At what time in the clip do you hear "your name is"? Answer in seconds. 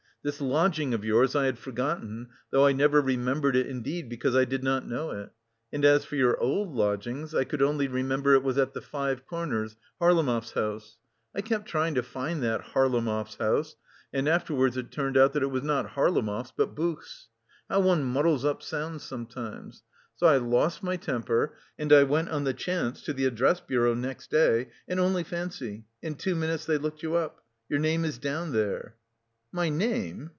27.69-28.19